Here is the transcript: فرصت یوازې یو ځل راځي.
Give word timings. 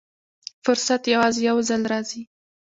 فرصت 0.63 1.01
یوازې 1.13 1.41
یو 1.49 1.57
ځل 1.69 1.81
راځي. 1.91 2.21